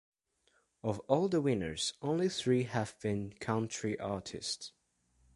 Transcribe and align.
Of 0.83 0.97
all 1.01 1.29
the 1.29 1.41
winners, 1.41 1.93
only 2.01 2.27
three 2.27 2.63
have 2.63 2.99
been 3.01 3.33
country 3.33 3.99
artists. 3.99 4.71